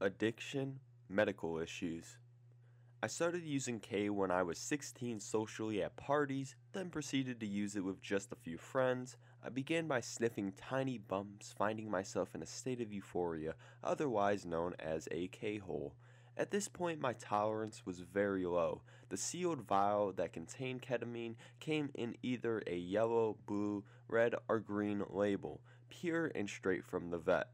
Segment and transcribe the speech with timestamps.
[0.00, 2.18] Addiction, medical issues.
[3.02, 7.74] I started using K when I was 16 socially at parties, then proceeded to use
[7.74, 9.16] it with just a few friends.
[9.44, 14.74] I began by sniffing tiny bumps, finding myself in a state of euphoria, otherwise known
[14.78, 15.96] as a K hole.
[16.36, 18.82] At this point, my tolerance was very low.
[19.08, 25.02] The sealed vial that contained ketamine came in either a yellow, blue, red, or green
[25.10, 27.48] label, pure and straight from the vet.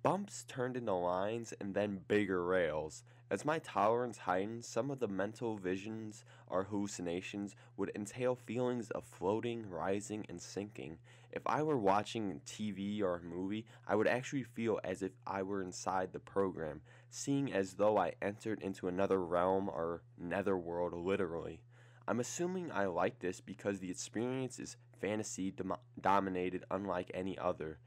[0.00, 3.04] Bumps turned into lines and then bigger rails.
[3.30, 9.04] As my tolerance heightened, some of the mental visions or hallucinations would entail feelings of
[9.04, 10.98] floating, rising, and sinking.
[11.30, 15.42] If I were watching TV or a movie, I would actually feel as if I
[15.42, 16.80] were inside the program,
[17.10, 21.60] seeing as though I entered into another realm or netherworld literally.
[22.08, 27.78] I'm assuming I like this because the experience is fantasy dom- dominated unlike any other.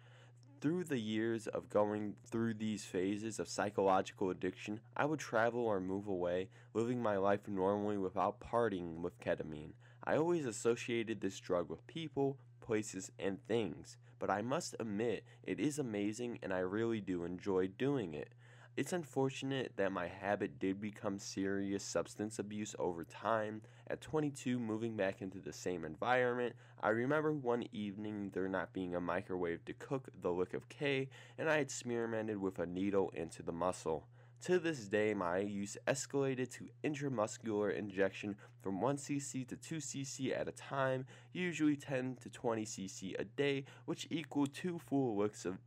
[0.65, 5.79] Through the years of going through these phases of psychological addiction, I would travel or
[5.79, 9.73] move away, living my life normally without partying with ketamine.
[10.03, 15.59] I always associated this drug with people, places, and things, but I must admit it
[15.59, 18.29] is amazing and I really do enjoy doing it.
[18.77, 23.61] It's unfortunate that my habit did become serious substance abuse over time.
[23.87, 28.93] At 22, moving back into the same environment, I remember one evening there not being
[28.93, 33.13] a microwave to cook the lick of K, and I had experimented with a needle
[33.15, 34.07] into the muscle.
[34.41, 40.51] To this day, my use escalated to intramuscular injection from 1cc to 2cc at a
[40.51, 45.59] time, usually 10 to 20 cc a day, which equaled two full licks of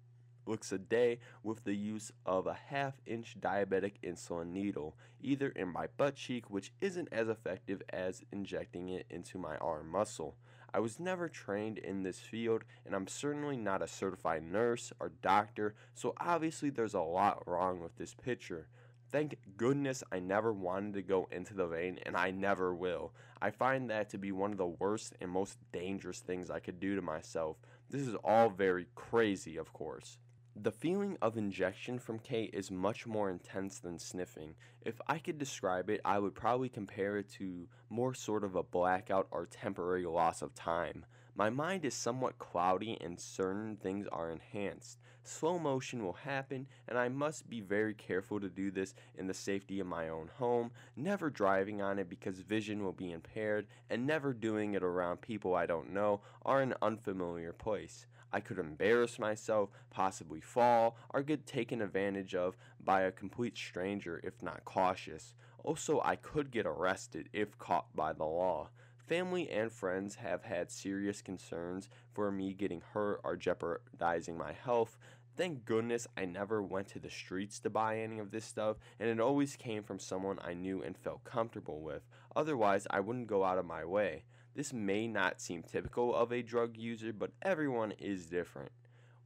[0.48, 5.68] looks a day with the use of a half inch diabetic insulin needle, either in
[5.68, 10.34] my butt cheek, which isn't as effective as injecting it into my arm muscle.
[10.72, 15.12] I was never trained in this field, and I'm certainly not a certified nurse or
[15.22, 18.68] doctor, so obviously there's a lot wrong with this picture.
[19.10, 23.12] Thank goodness I never wanted to go into the vein, and I never will.
[23.40, 26.78] I find that to be one of the worst and most dangerous things I could
[26.80, 27.56] do to myself.
[27.88, 30.18] This is all very crazy, of course.
[30.60, 34.56] The feeling of injection from K is much more intense than sniffing.
[34.84, 38.64] If I could describe it, I would probably compare it to more sort of a
[38.64, 41.06] blackout or temporary loss of time.
[41.38, 44.98] My mind is somewhat cloudy and certain things are enhanced.
[45.22, 49.34] Slow motion will happen, and I must be very careful to do this in the
[49.34, 54.04] safety of my own home, never driving on it because vision will be impaired, and
[54.04, 58.06] never doing it around people I don't know or an unfamiliar place.
[58.32, 64.20] I could embarrass myself, possibly fall, or get taken advantage of by a complete stranger
[64.24, 65.34] if not cautious.
[65.62, 68.70] Also, I could get arrested if caught by the law.
[69.08, 74.98] Family and friends have had serious concerns for me getting hurt or jeopardizing my health.
[75.34, 79.08] Thank goodness I never went to the streets to buy any of this stuff, and
[79.08, 82.02] it always came from someone I knew and felt comfortable with.
[82.36, 84.24] Otherwise, I wouldn't go out of my way.
[84.54, 88.72] This may not seem typical of a drug user, but everyone is different.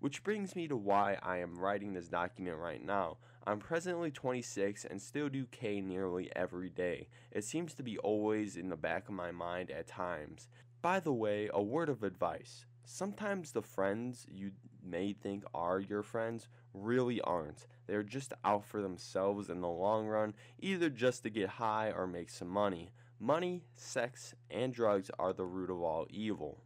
[0.02, 3.18] Which brings me to why I am writing this document right now.
[3.46, 7.06] I'm presently 26 and still do K nearly every day.
[7.30, 10.48] It seems to be always in the back of my mind at times.
[10.82, 12.66] By the way, a word of advice.
[12.84, 14.50] Sometimes the friends you
[14.84, 17.68] may think are your friends really aren't.
[17.86, 22.08] They're just out for themselves in the long run, either just to get high or
[22.08, 22.90] make some money.
[23.20, 26.58] Money, sex, and drugs are the root of all evil.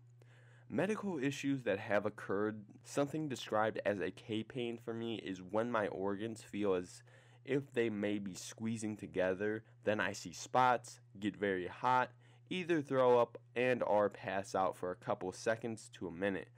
[0.68, 5.70] Medical issues that have occurred, something described as a K pain for me, is when
[5.70, 7.02] my organs feel as
[7.44, 9.62] if they may be squeezing together.
[9.84, 12.10] Then I see spots, get very hot,
[12.50, 16.48] either throw up and or pass out for a couple seconds to a minute.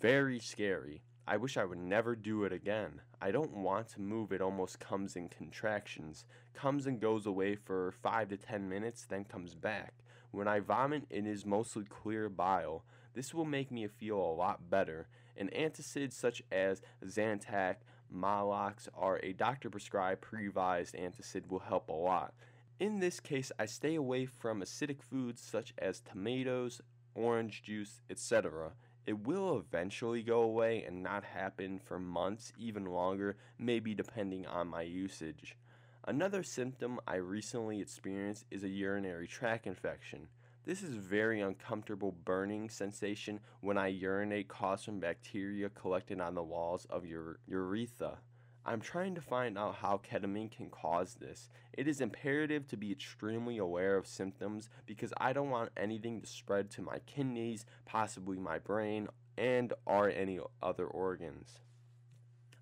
[0.00, 1.02] Very scary.
[1.26, 3.00] I wish I would never do it again.
[3.20, 4.32] I don't want to move.
[4.32, 9.24] It almost comes in contractions, comes and goes away for 5 to 10 minutes, then
[9.24, 9.94] comes back.
[10.32, 12.84] When I vomit, it is mostly clear bile.
[13.14, 15.06] This will make me feel a lot better.
[15.36, 17.76] An antacid such as Zantac,
[18.12, 22.34] Maalox, or a doctor prescribed Prevacid antacid will help a lot.
[22.80, 26.80] In this case, I stay away from acidic foods such as tomatoes,
[27.14, 28.72] orange juice, etc.
[29.04, 34.68] It will eventually go away and not happen for months, even longer, maybe depending on
[34.68, 35.56] my usage.
[36.04, 40.28] Another symptom I recently experienced is a urinary tract infection.
[40.64, 46.42] This is very uncomfortable burning sensation when I urinate caused from bacteria collected on the
[46.44, 48.18] walls of your urethra.
[48.64, 51.48] I'm trying to find out how ketamine can cause this.
[51.72, 56.28] It is imperative to be extremely aware of symptoms because I don't want anything to
[56.28, 61.58] spread to my kidneys, possibly my brain, and or any other organs.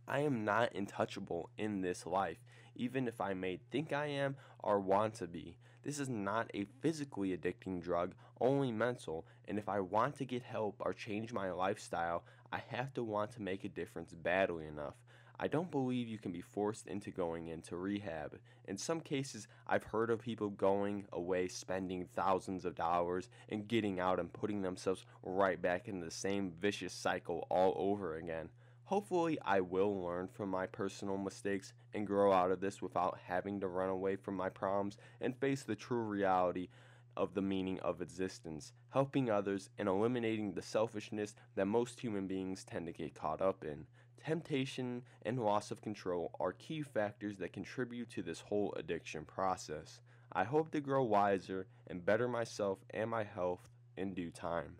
[0.08, 2.38] I am not untouchable in this life,
[2.74, 5.58] even if I may think I am or want to be.
[5.82, 10.42] This is not a physically addicting drug, only mental, and if I want to get
[10.42, 14.94] help or change my lifestyle, I have to want to make a difference badly enough.
[15.42, 18.38] I don't believe you can be forced into going into rehab.
[18.68, 23.98] In some cases, I've heard of people going away spending thousands of dollars and getting
[23.98, 28.50] out and putting themselves right back in the same vicious cycle all over again.
[28.84, 33.60] Hopefully, I will learn from my personal mistakes and grow out of this without having
[33.60, 36.68] to run away from my problems and face the true reality
[37.16, 42.62] of the meaning of existence, helping others and eliminating the selfishness that most human beings
[42.62, 43.86] tend to get caught up in.
[44.24, 50.00] Temptation and loss of control are key factors that contribute to this whole addiction process.
[50.32, 54.76] I hope to grow wiser and better myself and my health in due time.